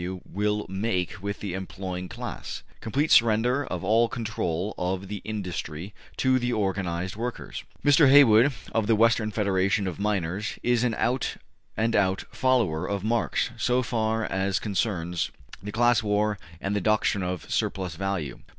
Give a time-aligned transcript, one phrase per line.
[0.01, 0.19] W.
[0.25, 6.51] will make with the employing class complete surrender of all control of industry to the
[6.51, 8.09] organized workers.'' Mr.
[8.09, 11.37] Haywood, of the Western Federation of Miners, is an out
[11.77, 15.29] and out follower of Marx so far as concerns
[15.61, 18.39] the class war and the doctrine of surplus value.